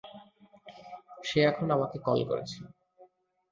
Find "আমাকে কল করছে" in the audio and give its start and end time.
1.75-2.59